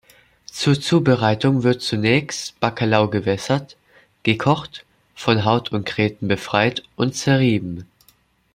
[0.47, 3.77] Zur Zubereitung wird zunächst Bacalhau gewässert,
[4.23, 7.85] gekocht, von Haut und Gräten befreit und zerrieben.